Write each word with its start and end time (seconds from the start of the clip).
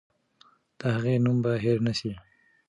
د 0.79 0.81
هغې 0.95 1.15
نوم 1.23 1.37
به 1.43 1.51
هېر 1.63 1.77
نه 1.85 1.93
سي. 1.99 2.11